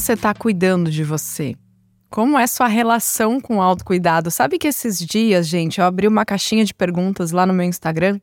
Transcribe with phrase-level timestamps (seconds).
[0.00, 1.54] Você está cuidando de você?
[2.08, 4.30] Como é sua relação com o autocuidado?
[4.30, 8.18] Sabe que esses dias, gente, eu abri uma caixinha de perguntas lá no meu Instagram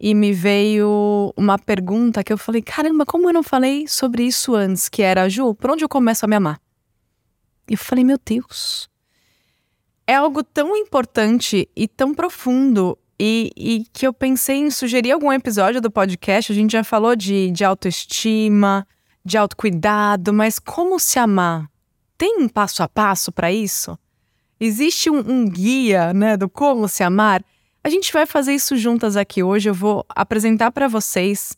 [0.00, 4.56] e me veio uma pergunta que eu falei: caramba, como eu não falei sobre isso
[4.56, 4.88] antes?
[4.88, 6.60] Que era, Ju, por onde eu começo a me amar?
[7.68, 8.90] E eu falei: meu Deus.
[10.08, 15.32] É algo tão importante e tão profundo e, e, que eu pensei em sugerir algum
[15.32, 16.50] episódio do podcast.
[16.50, 18.84] A gente já falou de, de autoestima,
[19.24, 21.70] de autocuidado, mas como se amar?
[22.16, 23.98] Tem um passo a passo para isso?
[24.58, 27.42] Existe um, um guia né, do como se amar?
[27.82, 29.70] A gente vai fazer isso juntas aqui hoje.
[29.70, 31.56] Eu vou apresentar para vocês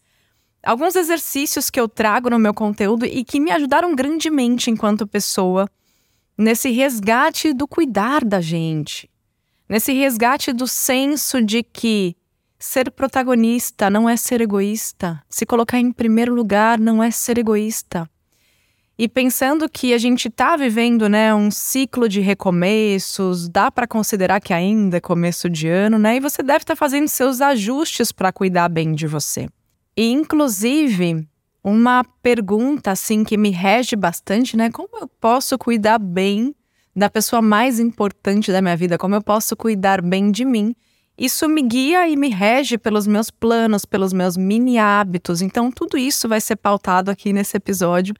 [0.62, 5.69] alguns exercícios que eu trago no meu conteúdo e que me ajudaram grandemente enquanto pessoa
[6.39, 9.11] nesse resgate do cuidar da gente,
[9.69, 12.17] nesse resgate do senso de que
[12.62, 18.08] ser protagonista não é ser egoísta, se colocar em primeiro lugar não é ser egoísta.
[18.96, 24.40] E pensando que a gente está vivendo, né, um ciclo de recomeços, dá para considerar
[24.40, 26.16] que ainda é começo de ano, né?
[26.16, 29.48] E você deve estar tá fazendo seus ajustes para cuidar bem de você.
[29.96, 31.27] E inclusive,
[31.64, 34.70] uma pergunta assim que me rege bastante, né?
[34.70, 36.55] Como eu posso cuidar bem
[36.94, 38.96] da pessoa mais importante da minha vida?
[38.96, 40.77] Como eu posso cuidar bem de mim?
[41.23, 45.41] Isso me guia e me rege pelos meus planos, pelos meus mini hábitos.
[45.41, 48.12] Então, tudo isso vai ser pautado aqui nesse episódio.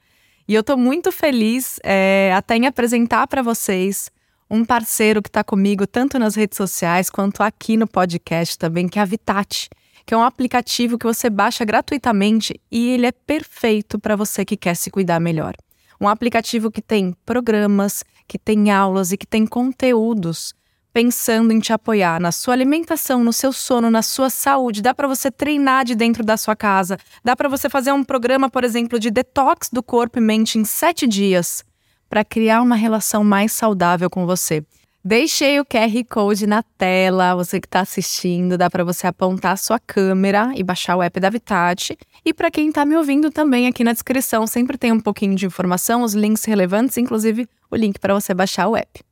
[0.47, 4.09] E eu estou muito feliz é, até em apresentar para vocês
[4.49, 8.97] um parceiro que está comigo tanto nas redes sociais quanto aqui no podcast também, que
[8.97, 9.67] é a Vitat,
[10.05, 14.55] que é um aplicativo que você baixa gratuitamente e ele é perfeito para você que
[14.55, 15.55] quer se cuidar melhor.
[15.99, 20.55] Um aplicativo que tem programas, que tem aulas e que tem conteúdos
[20.93, 24.81] pensando em te apoiar na sua alimentação, no seu sono, na sua saúde.
[24.81, 26.97] Dá para você treinar de dentro da sua casa.
[27.23, 30.63] Dá para você fazer um programa, por exemplo, de detox do corpo e mente em
[30.63, 31.65] sete dias
[32.07, 34.63] para criar uma relação mais saudável com você.
[35.03, 39.57] Deixei o QR Code na tela, você que está assistindo, dá para você apontar a
[39.57, 41.97] sua câmera e baixar o app da Vitat.
[42.23, 45.45] E para quem está me ouvindo também, aqui na descrição sempre tem um pouquinho de
[45.45, 49.03] informação, os links relevantes, inclusive o link para você baixar o app.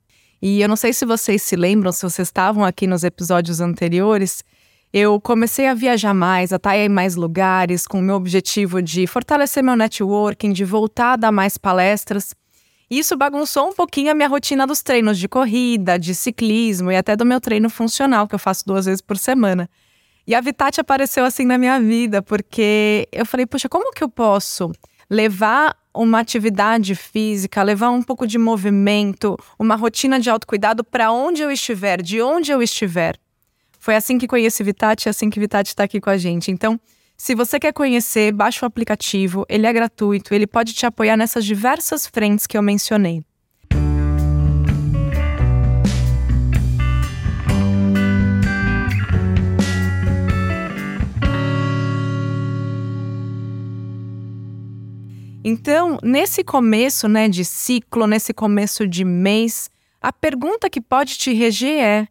[0.42, 4.44] E eu não sei se vocês se lembram, se vocês estavam aqui nos episódios anteriores,
[4.92, 9.06] eu comecei a viajar mais, a estar em mais lugares, com o meu objetivo de
[9.08, 12.34] fortalecer meu networking, de voltar a dar mais palestras.
[12.90, 17.16] Isso bagunçou um pouquinho a minha rotina dos treinos de corrida, de ciclismo e até
[17.16, 19.70] do meu treino funcional, que eu faço duas vezes por semana.
[20.28, 24.10] E a Vitat apareceu assim na minha vida, porque eu falei, poxa, como que eu
[24.10, 24.72] posso
[25.10, 31.42] levar uma atividade física, levar um pouco de movimento, uma rotina de autocuidado para onde
[31.42, 33.18] eu estiver, de onde eu estiver.
[33.80, 36.52] Foi assim que conheci Vitat e assim que Vitat está aqui com a gente.
[36.52, 36.80] Então,
[37.18, 41.46] se você quer conhecer, baixa o aplicativo, ele é gratuito, ele pode te apoiar nessas
[41.46, 43.24] diversas frentes que eu mencionei.
[55.44, 61.34] Então, nesse começo né, de ciclo, nesse começo de mês, a pergunta que pode te
[61.34, 62.08] reger é: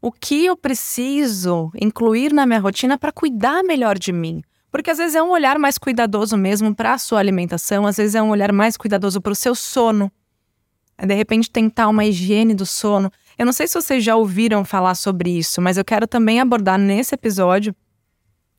[0.00, 4.40] o que eu preciso incluir na minha rotina para cuidar melhor de mim?
[4.70, 8.14] Porque às vezes é um olhar mais cuidadoso mesmo para a sua alimentação, às vezes
[8.14, 10.10] é um olhar mais cuidadoso para o seu sono.
[10.96, 13.10] De repente tentar uma higiene do sono.
[13.36, 16.78] Eu não sei se vocês já ouviram falar sobre isso, mas eu quero também abordar
[16.78, 17.74] nesse episódio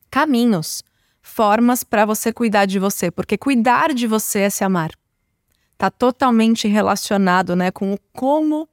[0.09, 0.83] caminhos
[1.21, 4.91] formas para você cuidar de você, porque cuidar de você é se amar.
[5.77, 8.67] Tá totalmente relacionado, né, com o como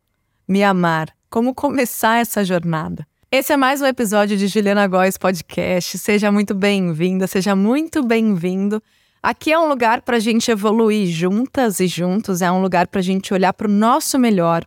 [0.47, 3.07] me amar, como começar essa jornada.
[3.31, 5.99] Esse é mais um episódio de Juliana Góes Podcast.
[5.99, 8.83] Seja muito bem-vinda, seja muito bem-vindo.
[9.23, 13.01] Aqui é um lugar para a gente evoluir juntas e juntos, é um lugar para
[13.01, 14.65] a gente olhar para o nosso melhor,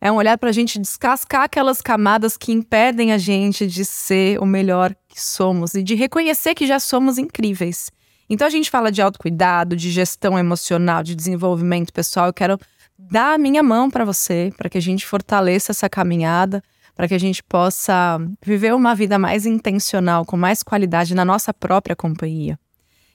[0.00, 4.38] é um olhar para a gente descascar aquelas camadas que impedem a gente de ser
[4.38, 7.90] o melhor que somos e de reconhecer que já somos incríveis.
[8.28, 12.26] Então a gente fala de autocuidado, de gestão emocional, de desenvolvimento pessoal.
[12.26, 12.58] Eu quero
[12.98, 16.62] dar a minha mão para você, para que a gente fortaleça essa caminhada,
[16.94, 21.54] para que a gente possa viver uma vida mais intencional, com mais qualidade na nossa
[21.54, 22.58] própria companhia.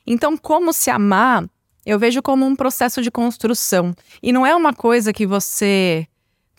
[0.06, 1.48] Então, como se amar,
[1.86, 3.94] eu vejo como um processo de construção.
[4.24, 6.08] E não é uma coisa que você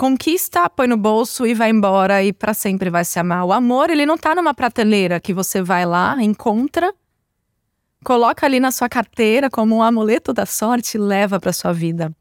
[0.03, 3.45] conquista, põe no bolso e vai embora e para sempre vai se amar.
[3.45, 6.93] O amor, ele não tá numa prateleira que você vai lá, encontra,
[8.05, 12.13] coloca ali na sua carteira como um amuleto da sorte e leva para sua vida.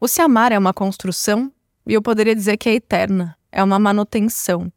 [0.00, 1.52] O se amar é uma construção
[1.86, 4.68] e eu poderia dizer que é eterna, é uma manutenção.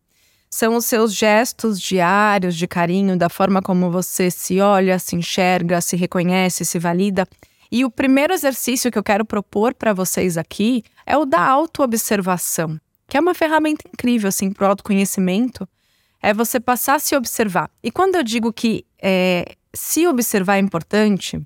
[0.52, 5.82] São os seus gestos diários de carinho, da forma como você se olha, se enxerga,
[5.82, 7.28] se reconhece, se valida.
[7.72, 12.80] E o primeiro exercício que eu quero propor para vocês aqui é o da autoobservação,
[13.08, 15.68] que é uma ferramenta incrível assim para o autoconhecimento.
[16.22, 17.70] É você passar a se observar.
[17.84, 21.40] E quando eu digo que é, se observar é importante,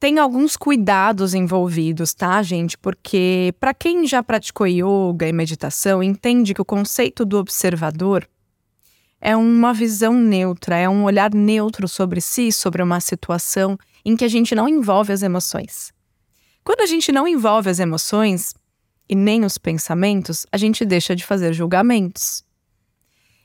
[0.00, 2.78] tem alguns cuidados envolvidos, tá, gente?
[2.78, 8.26] Porque para quem já praticou yoga e meditação, entende que o conceito do observador
[9.20, 14.24] é uma visão neutra, é um olhar neutro sobre si, sobre uma situação em que
[14.24, 15.92] a gente não envolve as emoções.
[16.64, 18.54] Quando a gente não envolve as emoções
[19.08, 22.44] e nem os pensamentos, a gente deixa de fazer julgamentos.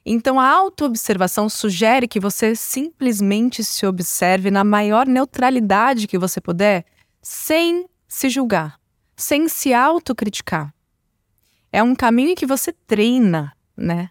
[0.06, 6.86] Então, a autoobservação sugere que você simplesmente se observe na maior neutralidade que você puder,
[7.22, 8.78] sem se julgar,
[9.16, 10.74] sem se autocriticar.
[11.72, 14.10] É um caminho que você treina, né?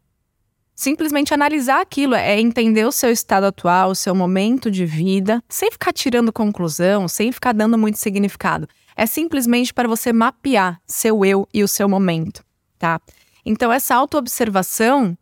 [0.82, 5.70] Simplesmente analisar aquilo, é entender o seu estado atual, o seu momento de vida, sem
[5.70, 8.68] ficar tirando conclusão, sem ficar dando muito significado.
[8.96, 12.44] É simplesmente para você mapear seu eu e o seu momento,
[12.80, 13.00] tá?
[13.46, 15.16] Então, essa autoobservação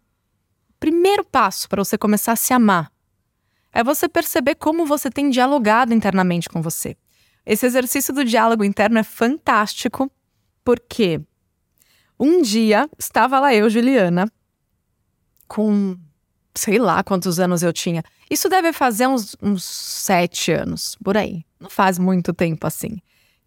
[0.79, 2.91] primeiro passo para você começar a se amar
[3.71, 6.97] é você perceber como você tem dialogado internamente com você.
[7.45, 10.11] Esse exercício do diálogo interno é fantástico,
[10.65, 11.21] porque
[12.19, 14.27] um dia estava lá eu, Juliana,
[15.51, 15.97] com
[16.55, 18.03] sei lá quantos anos eu tinha.
[18.31, 21.45] Isso deve fazer uns, uns sete anos, por aí.
[21.59, 22.99] Não faz muito tempo assim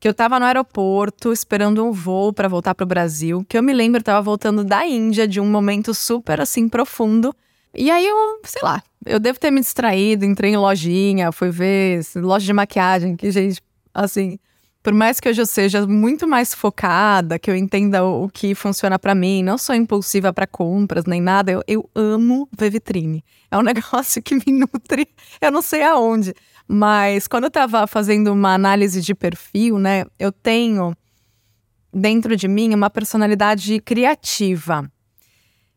[0.04, 3.64] que eu estava no aeroporto esperando um voo para voltar para o Brasil, que eu
[3.64, 7.34] me lembro, eu estava voltando da Índia de um momento super assim profundo.
[7.74, 12.02] E aí eu, sei lá, eu devo ter me distraído, entrei em lojinha, fui ver
[12.18, 13.62] loja de maquiagem, que gente,
[13.94, 14.38] assim,
[14.84, 19.00] por mais que hoje eu seja muito mais focada, que eu entenda o, que funciona
[19.00, 23.24] para mim, não sou impulsiva para compras nem nada, eu, eu amo ver vitrine.
[23.50, 25.08] É um negócio que me nutre,
[25.40, 26.34] eu não sei aonde.
[26.68, 30.94] Mas quando eu estava fazendo uma análise de perfil, né, eu tenho
[31.94, 34.86] dentro de mim uma personalidade criativa.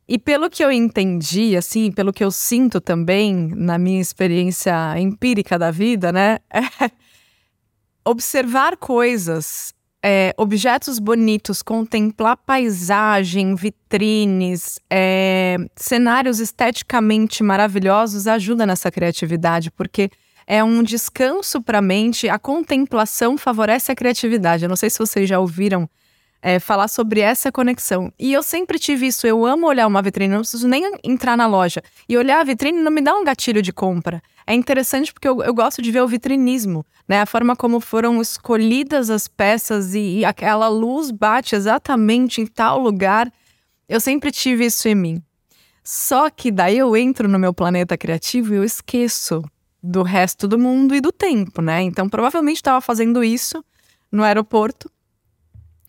[0.09, 5.57] E pelo que eu entendi, assim, pelo que eu sinto também na minha experiência empírica
[5.57, 6.91] da vida, né, é
[8.07, 19.73] observar coisas, é, objetos bonitos, contemplar paisagem, vitrines, é, cenários esteticamente maravilhosos ajuda nessa criatividade,
[19.73, 20.09] porque
[20.47, 24.65] é um descanso para a mente, a contemplação favorece a criatividade.
[24.65, 25.91] Eu não sei se vocês já ouviram
[26.43, 28.13] é, falar sobre essa conexão.
[28.19, 29.27] E eu sempre tive isso.
[29.27, 31.83] Eu amo olhar uma vitrine, não preciso nem entrar na loja.
[32.09, 34.23] E olhar a vitrine não me dá um gatilho de compra.
[34.47, 37.21] É interessante porque eu, eu gosto de ver o vitrinismo, né?
[37.21, 42.79] A forma como foram escolhidas as peças e, e aquela luz bate exatamente em tal
[42.79, 43.33] lugar.
[43.89, 45.23] Eu sempre tive isso em mim.
[45.83, 49.43] Só que daí eu entro no meu planeta criativo e eu esqueço
[49.83, 51.83] do resto do mundo e do tempo, né?
[51.83, 53.65] Então, provavelmente estava fazendo isso
[54.11, 54.91] no aeroporto.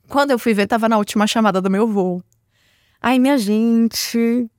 [0.09, 2.23] Quando eu fui ver, estava na última chamada do meu voo.
[3.01, 4.49] Ai, minha gente.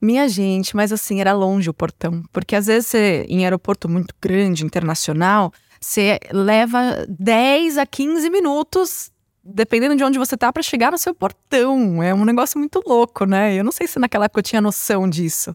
[0.00, 2.22] Minha gente, mas assim, era longe o portão.
[2.32, 9.12] Porque às vezes, você, em aeroporto muito grande, internacional, você leva 10 a 15 minutos,
[9.44, 12.02] dependendo de onde você tá, para chegar no seu portão.
[12.02, 13.54] É um negócio muito louco, né?
[13.54, 15.54] Eu não sei se naquela época eu tinha noção disso.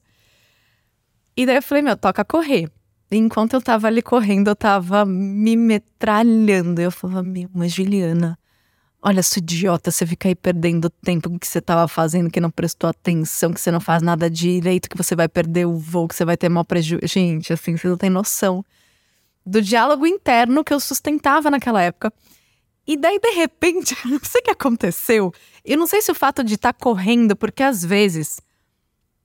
[1.35, 2.71] E daí eu falei, meu, toca correr
[3.11, 6.81] enquanto eu tava ali correndo, eu tava me metralhando.
[6.81, 8.37] Eu falava, meu, mas Juliana,
[9.07, 12.89] olha, sua idiota, você fica aí perdendo tempo que você tava fazendo, que não prestou
[12.89, 16.25] atenção, que você não faz nada direito, que você vai perder o voo, que você
[16.25, 17.07] vai ter mal prejuízo.
[17.07, 18.65] Gente, assim, você não tem noção
[19.45, 22.11] do diálogo interno que eu sustentava naquela época.
[22.85, 25.33] E daí, de repente, não sei o que aconteceu.
[25.63, 28.41] Eu não sei se o fato de estar tá correndo, porque às vezes,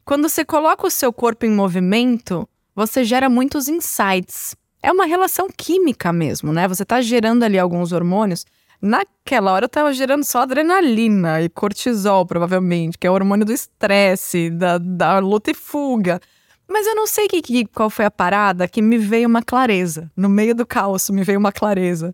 [0.04, 4.54] quando você coloca o seu corpo em movimento, você gera muitos insights.
[4.80, 6.68] É uma relação química mesmo, né?
[6.68, 8.46] Você está gerando ali alguns hormônios.
[8.82, 13.52] Naquela hora eu estava gerando só adrenalina e cortisol, provavelmente, que é o hormônio do
[13.52, 16.20] estresse, da, da luta e fuga.
[16.68, 20.10] Mas eu não sei que, que, qual foi a parada que me veio uma clareza.
[20.16, 22.12] No meio do caos me veio uma clareza.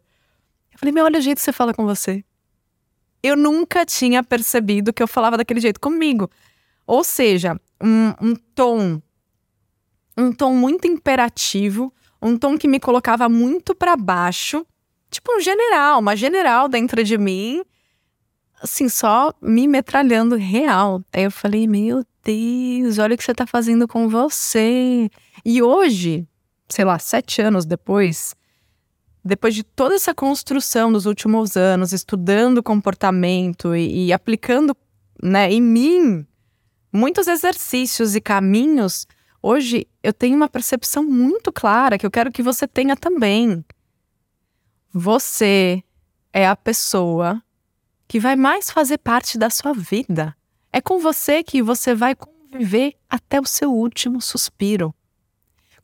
[0.70, 2.22] Eu falei, meu, olha o jeito que você fala com você.
[3.22, 6.30] Eu nunca tinha percebido que eu falava daquele jeito comigo.
[6.86, 9.00] Ou seja, um, um tom
[10.18, 14.66] um tom muito imperativo, um tom que me colocava muito para baixo,
[15.10, 17.62] tipo um general, uma general dentro de mim,
[18.62, 21.02] assim, só me metralhando real.
[21.12, 25.10] Aí eu falei, meu Deus, olha o que você tá fazendo com você.
[25.44, 26.26] E hoje,
[26.68, 28.34] sei lá, sete anos depois,
[29.24, 34.76] depois de toda essa construção dos últimos anos, estudando comportamento e, e aplicando
[35.22, 36.26] né, em mim
[36.92, 39.06] muitos exercícios e caminhos
[39.42, 43.64] Hoje eu tenho uma percepção muito clara que eu quero que você tenha também.
[44.92, 45.82] Você
[46.32, 47.42] é a pessoa
[48.06, 50.34] que vai mais fazer parte da sua vida.
[50.72, 54.94] É com você que você vai conviver até o seu último suspiro.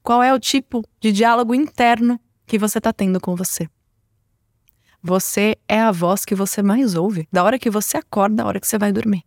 [0.02, 3.68] Qual é o tipo de diálogo interno que você está tendo com você?
[5.02, 8.58] Você é a voz que você mais ouve, da hora que você acorda, da hora
[8.58, 9.22] que você vai dormir.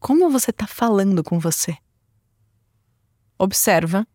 [0.00, 1.76] Como você está falando com você?
[3.38, 4.06] Observa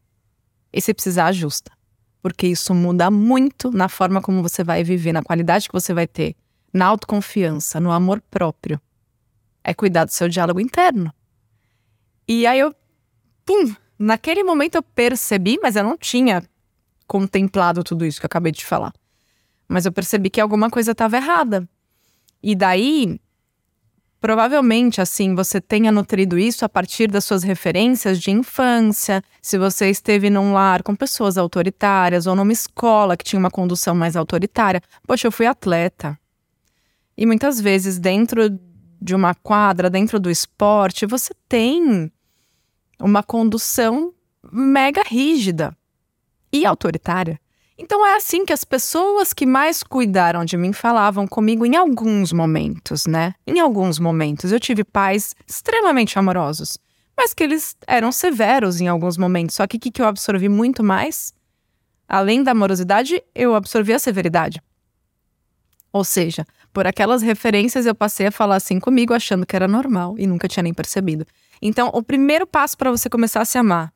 [0.73, 1.71] e, se precisar, ajusta.
[2.21, 6.07] Porque isso muda muito na forma como você vai viver, na qualidade que você vai
[6.07, 6.35] ter,
[6.73, 8.79] na autoconfiança, no amor próprio.
[9.63, 11.13] É cuidar do seu diálogo interno.
[12.27, 12.73] E aí eu,
[13.45, 16.43] pum, naquele momento eu percebi, mas eu não tinha
[17.07, 18.93] contemplado tudo isso que eu acabei de falar
[19.71, 21.67] mas eu percebi que alguma coisa estava errada.
[22.43, 23.17] E daí,
[24.21, 29.89] provavelmente, assim, você tenha nutrido isso a partir das suas referências de infância, se você
[29.89, 34.79] esteve num lar com pessoas autoritárias ou numa escola que tinha uma condução mais autoritária.
[35.07, 36.17] Poxa, eu fui atleta.
[37.17, 38.47] E muitas vezes, dentro
[39.01, 42.11] de uma quadra, dentro do esporte, você tem
[42.99, 44.13] uma condução
[44.51, 45.75] mega rígida
[46.53, 47.40] e autoritária.
[47.83, 52.31] Então é assim que as pessoas que mais cuidaram de mim falavam comigo em alguns
[52.31, 53.33] momentos, né?
[53.47, 54.51] Em alguns momentos.
[54.51, 56.77] Eu tive pais extremamente amorosos,
[57.17, 59.55] mas que eles eram severos em alguns momentos.
[59.55, 61.33] Só que o que, eu absorvi muito mais?
[62.07, 64.61] Além da amorosidade, eu absorvi a severidade.
[65.91, 70.13] Ou seja, por aquelas referências eu passei a falar assim comigo, achando que era normal
[70.19, 71.25] e nunca tinha nem percebido.
[71.59, 73.91] Então, o primeiro passo para você começar a se amar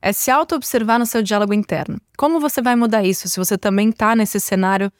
[0.00, 2.00] é se auto-observar no seu diálogo interno.
[2.16, 4.92] Como você vai mudar isso se você também está nesse cenário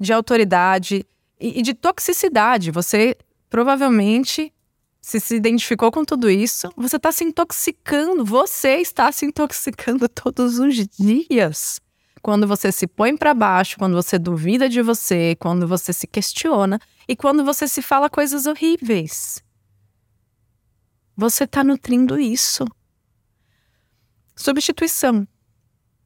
[0.00, 1.06] de autoridade
[1.40, 2.70] e, e de toxicidade?
[2.70, 3.16] Você
[3.50, 4.52] provavelmente
[5.00, 10.58] se se identificou com tudo isso, você está se intoxicando, você está se intoxicando todos
[10.58, 11.80] os dias.
[12.20, 16.78] Quando você se põe para baixo, quando você duvida de você, quando você se questiona
[17.06, 19.42] e quando você se fala coisas horríveis.
[21.16, 22.66] Você está nutrindo isso.
[24.38, 25.26] Substituição.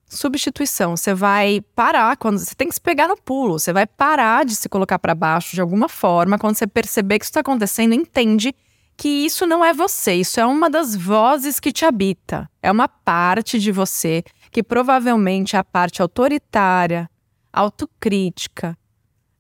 [0.09, 0.97] Substituição.
[0.97, 3.59] Você vai parar quando você tem que se pegar no pulo.
[3.59, 6.39] Você vai parar de se colocar para baixo de alguma forma.
[6.39, 8.55] Quando você perceber que isso está acontecendo, entende
[8.97, 10.15] que isso não é você.
[10.15, 12.49] Isso é uma das vozes que te habita.
[12.63, 17.11] É uma parte de você que provavelmente é a parte autoritária,
[17.53, 18.77] autocrítica,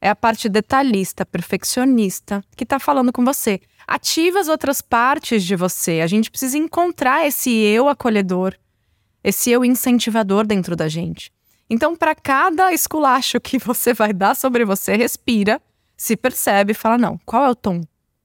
[0.02, 3.60] é a parte detalhista, perfeccionista que está falando com você.
[3.86, 6.00] Ativa as outras partes de você.
[6.00, 8.54] A gente precisa encontrar esse eu acolhedor,
[9.22, 11.32] esse eu incentivador dentro da gente.
[11.68, 15.60] Então, para cada esculacho que você vai dar sobre você, respira,
[15.96, 17.80] se percebe e fala: não, qual é o tom?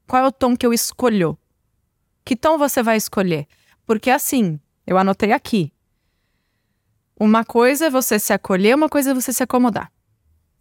[0.07, 1.37] Qual é o tom que eu escolho?
[2.25, 3.47] Que tom você vai escolher?
[3.85, 5.71] Porque assim, eu anotei aqui.
[7.19, 9.91] Uma coisa é você se acolher, uma coisa é você se acomodar.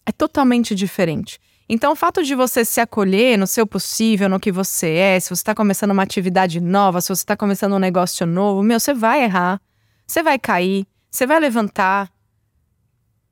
[0.06, 1.38] É totalmente diferente.
[1.68, 5.28] Então, o fato de você se acolher no seu possível, no que você é, se
[5.28, 8.94] você está começando uma atividade nova, se você está começando um negócio novo, meu, você
[8.94, 9.60] vai errar.
[10.06, 12.10] Você vai cair, você vai levantar.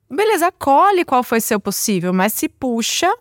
[0.09, 3.11] Beleza, acolhe qual foi seu possível, mas se puxa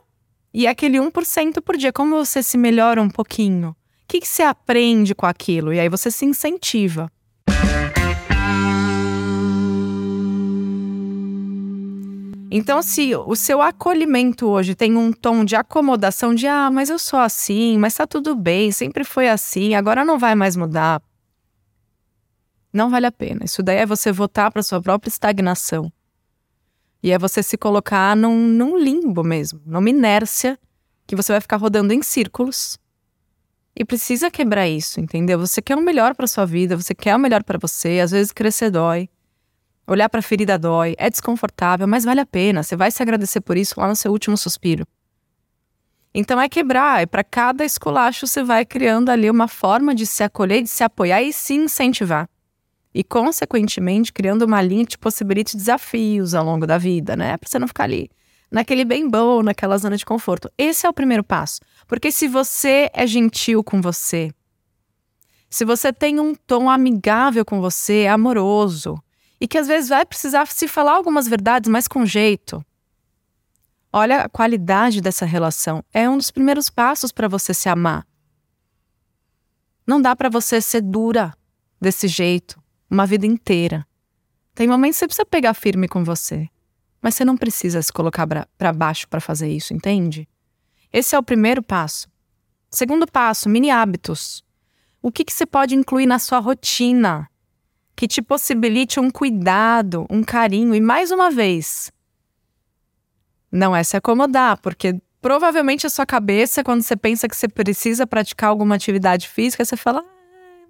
[0.52, 1.92] e é aquele 1% por dia.
[1.92, 3.70] Como você se melhora um pouquinho?
[3.70, 3.76] O
[4.08, 5.72] que, que você aprende com aquilo?
[5.72, 7.10] E aí você se incentiva.
[12.56, 17.00] Então, se o seu acolhimento hoje tem um tom de acomodação, de ah, mas eu
[17.00, 21.02] sou assim, mas tá tudo bem, sempre foi assim, agora não vai mais mudar.
[22.74, 23.44] Não vale a pena.
[23.44, 25.92] Isso daí é você votar para sua própria estagnação.
[27.00, 30.58] E é você se colocar num, num limbo mesmo, numa inércia
[31.06, 32.76] que você vai ficar rodando em círculos.
[33.76, 35.38] E precisa quebrar isso, entendeu?
[35.38, 38.32] Você quer o melhor para sua vida, você quer o melhor para você, às vezes
[38.32, 39.08] crescer dói.
[39.86, 42.64] Olhar para a ferida dói, é desconfortável, mas vale a pena.
[42.64, 44.84] Você vai se agradecer por isso lá no seu último suspiro.
[46.12, 50.24] Então é quebrar, e para cada esculacho você vai criando ali uma forma de se
[50.24, 52.28] acolher, de se apoiar e se incentivar
[52.94, 57.36] e, consequentemente, criando uma linha que te possibilite desafios ao longo da vida, né?
[57.36, 58.08] Para você não ficar ali
[58.50, 60.48] naquele bem bom, naquela zona de conforto.
[60.56, 61.60] Esse é o primeiro passo.
[61.88, 64.30] Porque se você é gentil com você,
[65.50, 69.02] se você tem um tom amigável com você, amoroso,
[69.40, 72.64] e que às vezes vai precisar se falar algumas verdades, mas com jeito.
[73.92, 75.84] Olha a qualidade dessa relação.
[75.92, 78.06] É um dos primeiros passos para você se amar.
[79.84, 81.34] Não dá para você ser dura
[81.80, 82.63] desse jeito
[82.94, 83.86] uma vida inteira.
[84.54, 86.48] Tem momentos que você precisa pegar firme com você,
[87.02, 90.28] mas você não precisa se colocar para baixo para fazer isso, entende?
[90.92, 92.08] Esse é o primeiro passo.
[92.70, 94.44] Segundo passo, mini hábitos.
[95.02, 97.28] O que, que você pode incluir na sua rotina
[97.96, 101.92] que te possibilite um cuidado, um carinho e, mais uma vez,
[103.50, 108.04] Não é se acomodar, porque provavelmente a sua cabeça, quando você pensa que você precisa
[108.06, 110.04] praticar alguma atividade física, você fala: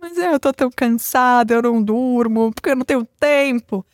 [0.05, 3.87] mas eu tô tão cansada, eu não durmo, porque eu não tenho tempo.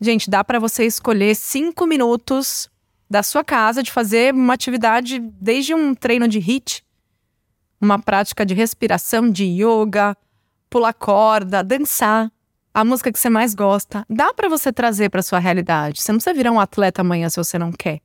[0.00, 2.68] Gente, dá para você escolher cinco minutos
[3.08, 6.84] da sua casa de fazer uma atividade, desde um treino de HIIT,
[7.80, 10.16] uma prática de respiração, de yoga,
[10.68, 12.32] pular corda, dançar,
[12.74, 14.04] a música que você mais gosta.
[14.10, 16.02] Dá para você trazer para sua realidade.
[16.02, 18.00] Você não precisa virar um atleta amanhã se você não quer.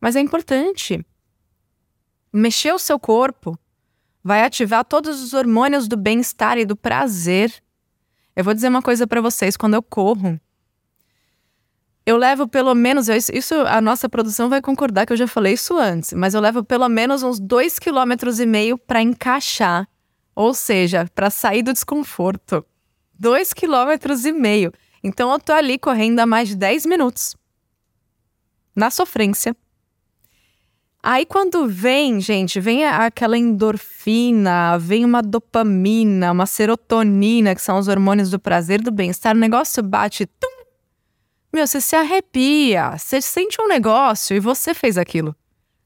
[0.00, 1.04] Mas é importante.
[2.32, 3.58] Mexer o seu corpo
[4.22, 7.52] vai ativar todos os hormônios do bem-estar e do prazer.
[8.34, 10.40] Eu vou dizer uma coisa para vocês: quando eu corro,
[12.04, 15.76] eu levo pelo menos, isso a nossa produção vai concordar que eu já falei isso
[15.76, 19.88] antes, mas eu levo pelo menos uns dois quilômetros e meio para encaixar,
[20.34, 22.64] ou seja, para sair do desconforto.
[23.16, 24.72] Dois quilômetros e meio.
[25.04, 27.36] Então eu tô ali correndo há mais de 10 minutos.
[28.74, 29.54] Na sofrência.
[31.02, 37.88] Aí quando vem, gente, vem aquela endorfina, vem uma dopamina, uma serotonina, que são os
[37.88, 40.62] hormônios do prazer, do bem-estar, o negócio bate, tum,
[41.52, 45.36] meu, você se arrepia, você sente um negócio e você fez aquilo.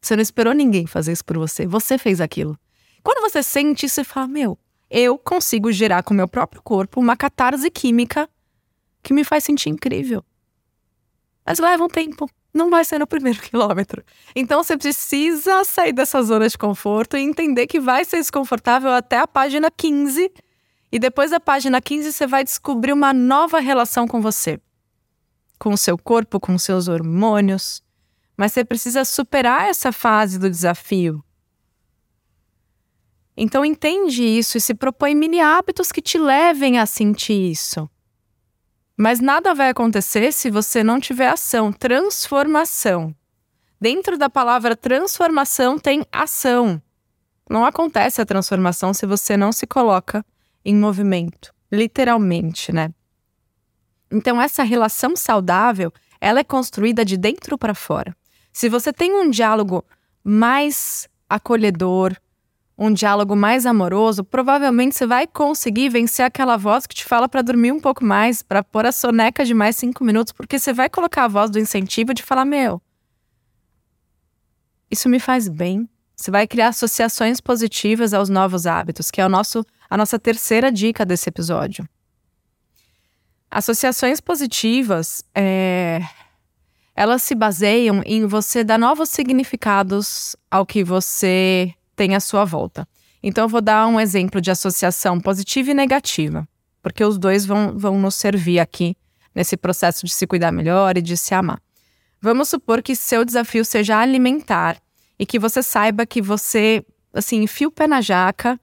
[0.01, 2.57] Você não esperou ninguém fazer isso por você, você fez aquilo.
[3.03, 4.59] Quando você sente isso, você fala, meu,
[4.91, 8.29] eu consigo gerar com o meu próprio corpo uma catarse química
[9.03, 10.23] que me faz sentir incrível.
[11.45, 14.03] Mas leva um tempo não vai ser no primeiro quilômetro.
[14.35, 19.19] Então você precisa sair dessa zona de conforto e entender que vai ser desconfortável até
[19.19, 20.33] a página 15.
[20.91, 24.61] E depois da página 15 você vai descobrir uma nova relação com você,
[25.59, 27.83] com o seu corpo, com seus hormônios.
[28.37, 31.23] Mas você precisa superar essa fase do desafio.
[33.37, 37.89] Então entende isso e se propõe mini hábitos que te levem a sentir isso.
[38.97, 43.15] Mas nada vai acontecer se você não tiver ação, transformação.
[43.79, 46.81] Dentro da palavra transformação tem ação.
[47.49, 50.25] Não acontece a transformação se você não se coloca
[50.65, 52.93] em movimento, literalmente, né?
[54.11, 58.17] Então essa relação saudável, ela é construída de dentro para fora.
[58.53, 59.85] Se você tem um diálogo
[60.25, 62.17] mais acolhedor,
[62.79, 67.41] um diálogo mais amoroso, provavelmente você vai conseguir vencer aquela voz que te fala para
[67.41, 70.91] dormir um pouco mais, para pôr a soneca de mais cinco minutos, porque você vai
[70.91, 72.83] colocar a voz do incentivo de falar: Meu,
[74.91, 75.89] isso me faz bem.
[76.15, 80.71] Você vai criar associações positivas aos novos hábitos, que é o nosso, a nossa terceira
[80.71, 81.87] dica desse episódio.
[83.51, 86.01] Associações positivas, é,
[86.95, 92.87] elas se baseiam em você dar novos significados ao que você tem à sua volta.
[93.23, 96.47] Então, eu vou dar um exemplo de associação positiva e negativa,
[96.83, 98.97] porque os dois vão, vão nos servir aqui
[99.35, 101.61] nesse processo de se cuidar melhor e de se amar.
[102.21, 104.77] Vamos supor que seu desafio seja alimentar
[105.19, 108.61] e que você saiba que você, assim, enfia o pé na jaca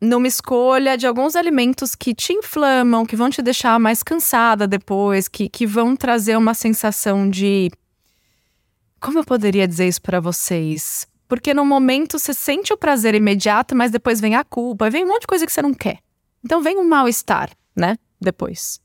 [0.00, 5.26] numa escolha de alguns alimentos que te inflamam, que vão te deixar mais cansada depois,
[5.28, 7.70] que, que vão trazer uma sensação de.
[9.00, 11.06] Como eu poderia dizer isso para vocês?
[11.28, 15.08] Porque no momento você sente o prazer imediato, mas depois vem a culpa, vem um
[15.08, 15.98] monte de coisa que você não quer.
[16.44, 17.96] Então vem um mal-estar, né?
[18.20, 18.80] Depois.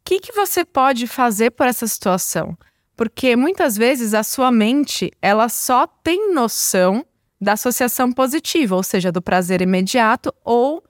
[0.00, 2.56] O que, que você pode fazer por essa situação?
[2.96, 7.04] Porque muitas vezes a sua mente, ela só tem noção
[7.40, 10.82] da associação positiva, ou seja, do prazer imediato ou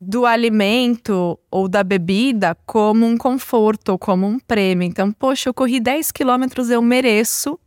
[0.00, 4.84] do alimento ou da bebida como um conforto ou como um prêmio.
[4.84, 7.58] Então, poxa, eu corri 10 quilômetros, eu mereço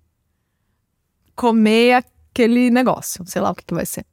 [1.35, 4.05] comer aquele negócio, sei lá o que, que vai ser.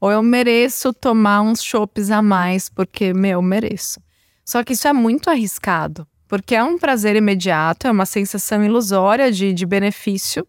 [0.00, 4.00] Ou eu mereço tomar uns chopes a mais, porque, meu, mereço.
[4.44, 9.30] Só que isso é muito arriscado, porque é um prazer imediato, é uma sensação ilusória
[9.30, 10.46] de, de benefício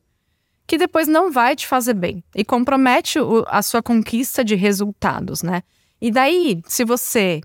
[0.65, 5.43] que depois não vai te fazer bem e compromete o, a sua conquista de resultados,
[5.43, 5.63] né?
[5.99, 7.41] E daí, se você,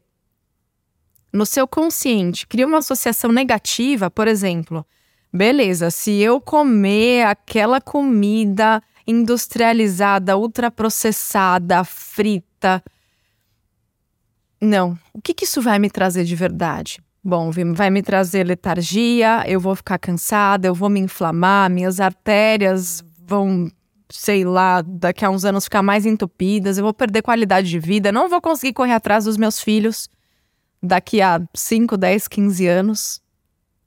[1.32, 4.86] no seu consciente, cria uma associação negativa, por exemplo,
[5.36, 12.82] Beleza, se eu comer aquela comida industrializada, ultraprocessada, frita.
[14.58, 14.98] Não.
[15.12, 17.02] O que, que isso vai me trazer de verdade?
[17.22, 23.04] Bom, vai me trazer letargia, eu vou ficar cansada, eu vou me inflamar, minhas artérias
[23.26, 23.70] vão,
[24.08, 28.10] sei lá, daqui a uns anos ficar mais entupidas, eu vou perder qualidade de vida,
[28.10, 30.08] não vou conseguir correr atrás dos meus filhos
[30.82, 33.20] daqui a 5, 10, 15 anos.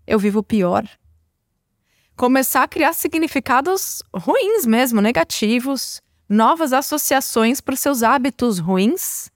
[0.05, 0.87] Eu vivo pior
[2.19, 9.31] começar a criar significados ruins mesmo, negativos, novas associações para os seus hábitos ruins.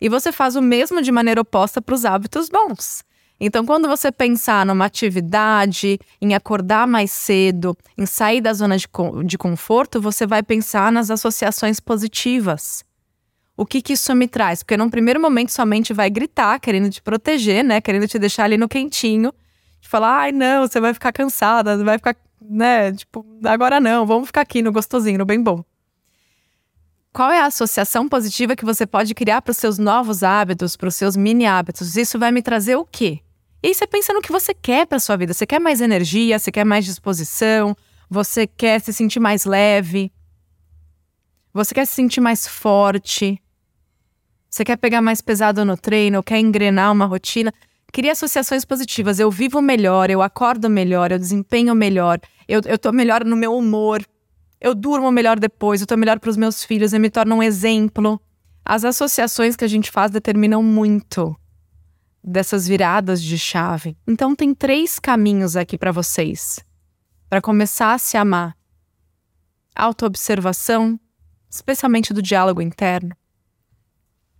[0.00, 3.04] E você faz o mesmo de maneira oposta para os hábitos bons.
[3.38, 8.88] Então, quando você pensar numa atividade, em acordar mais cedo, em sair da zona de,
[9.26, 12.82] de conforto, você vai pensar nas associações positivas.
[13.54, 14.62] O que, que isso me traz?
[14.62, 17.82] Porque num primeiro momento sua mente vai gritar, querendo te proteger, né?
[17.82, 19.34] Querendo te deixar ali no quentinho.
[19.92, 22.92] Falar, ai não, você vai ficar cansada, vai ficar, né?
[22.92, 25.62] Tipo, agora não, vamos ficar aqui no gostosinho, no bem bom.
[27.12, 30.88] Qual é a associação positiva que você pode criar para os seus novos hábitos, para
[30.88, 31.94] os seus mini hábitos?
[31.94, 33.20] Isso vai me trazer o quê?
[33.62, 35.34] E aí você pensa no que você quer para sua vida.
[35.34, 37.76] Você quer mais energia, você quer mais disposição,
[38.08, 40.10] você quer se sentir mais leve,
[41.52, 43.38] você quer se sentir mais forte,
[44.48, 47.52] você quer pegar mais pesado no treino, quer engrenar uma rotina.
[47.92, 49.20] Cria associações positivas.
[49.20, 53.54] Eu vivo melhor, eu acordo melhor, eu desempenho melhor, eu, eu tô melhor no meu
[53.54, 54.02] humor,
[54.58, 57.42] eu durmo melhor depois, eu tô melhor para os meus filhos, eu me torno um
[57.42, 58.18] exemplo.
[58.64, 61.36] As associações que a gente faz determinam muito
[62.24, 63.96] dessas viradas de chave.
[64.06, 66.60] Então tem três caminhos aqui para vocês.
[67.28, 68.56] Para começar a se amar.
[69.74, 70.98] Autoobservação,
[71.50, 73.14] especialmente do diálogo interno.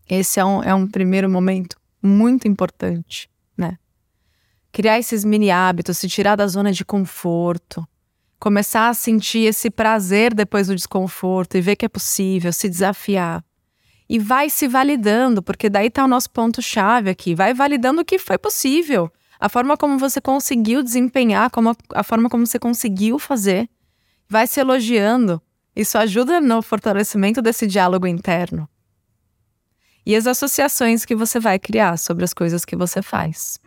[0.08, 3.31] Esse é um, é um primeiro momento muito importante?
[4.72, 7.86] Criar esses mini hábitos, se tirar da zona de conforto,
[8.40, 13.44] começar a sentir esse prazer depois do desconforto e ver que é possível, se desafiar
[14.12, 17.34] e vai se validando, porque daí está o nosso ponto-chave aqui.
[17.34, 22.02] Vai validando o que foi possível, a forma como você conseguiu desempenhar, como a, a
[22.02, 23.70] forma como você conseguiu fazer.
[24.28, 25.40] Vai se elogiando.
[25.74, 28.68] Isso ajuda no fortalecimento desse diálogo interno.
[30.04, 33.58] E as associações que você vai criar sobre as coisas que você faz.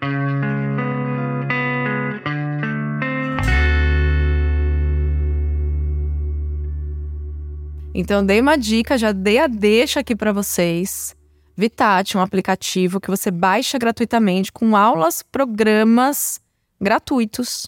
[7.98, 11.16] Então, dei uma dica, já dei a deixa aqui para vocês.
[11.56, 16.42] Vitate, um aplicativo que você baixa gratuitamente com aulas, programas
[16.78, 17.68] gratuitos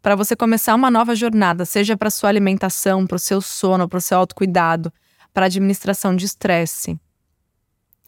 [0.00, 3.98] para você começar uma nova jornada, seja para sua alimentação, para o seu sono, para
[3.98, 4.90] o seu autocuidado,
[5.34, 6.98] para administração de estresse.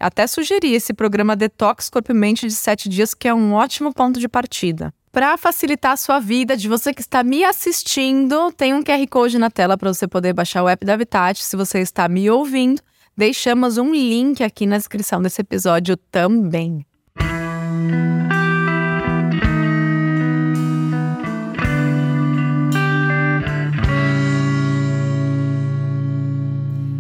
[0.00, 3.92] Até sugeri esse programa Detox Corpo e Mente de 7 dias, que é um ótimo
[3.92, 4.94] ponto de partida.
[5.14, 9.38] Para facilitar a sua vida, de você que está me assistindo, tem um QR Code
[9.38, 11.40] na tela para você poder baixar o app da Habitat.
[11.40, 12.83] Se você está me ouvindo,
[13.16, 16.85] deixamos um link aqui na descrição desse episódio também.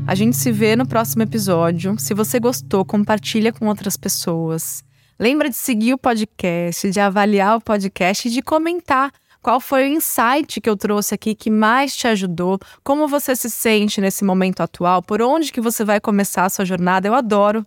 [0.06, 1.96] A gente se vê no próximo episódio.
[1.98, 4.84] Se você gostou, compartilha com outras pessoas.
[5.18, 9.92] Lembra de seguir o podcast, de avaliar o podcast e de comentar qual foi o
[9.92, 14.60] insight que eu trouxe aqui que mais te ajudou, como você se sente nesse momento
[14.60, 17.06] atual, por onde que você vai começar a sua jornada.
[17.06, 17.64] Eu adoro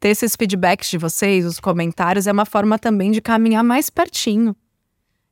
[0.00, 4.56] ter esses feedbacks de vocês, os comentários, é uma forma também de caminhar mais pertinho.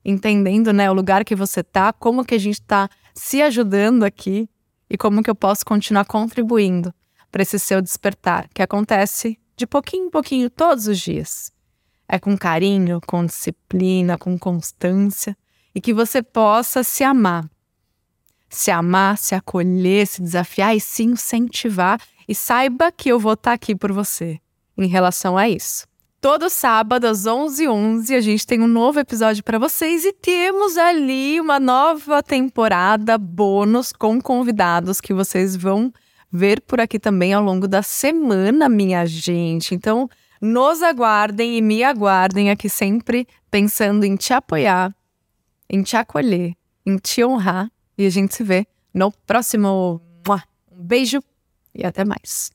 [0.05, 4.49] Entendendo, né, o lugar que você tá, como que a gente tá se ajudando aqui
[4.89, 6.95] e como que eu posso continuar contribuindo
[7.33, 11.56] para esse seu despertar, que acontece de pouquinho em pouquinho todos os dias
[12.09, 15.37] é com carinho, com disciplina, com constância
[15.75, 17.49] e que você possa se amar.
[18.49, 22.01] Se amar, se acolher, se desafiar e se incentivar.
[22.29, 24.39] E saiba que eu vou estar aqui por você
[24.79, 25.87] em relação a isso.
[26.21, 30.77] Todo sábado às 11h11 11, a gente tem um novo episódio para vocês e temos
[30.77, 35.93] ali uma nova temporada bônus com convidados que vocês vão
[36.33, 39.75] ver por aqui também ao longo da semana, minha gente.
[39.75, 40.09] Então,
[40.41, 44.95] nos aguardem e me aguardem aqui sempre pensando em te apoiar,
[45.69, 47.71] em te acolher, em te honrar.
[47.99, 50.01] E a gente se vê no próximo.
[50.71, 51.23] Um beijo
[51.75, 52.51] e até mais.